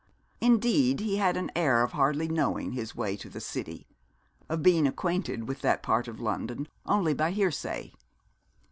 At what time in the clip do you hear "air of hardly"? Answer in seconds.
1.55-2.27